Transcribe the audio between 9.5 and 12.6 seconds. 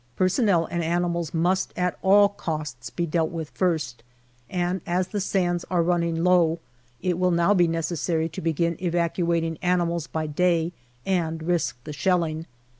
animals by day and risk the shelling.